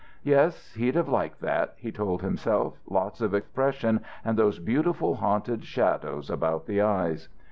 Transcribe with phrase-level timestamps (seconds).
[0.23, 2.79] "Yes, he'd have liked that," he told himself.
[2.89, 7.29] "Lots of expression and those beautiful haunted shadows about the eyes."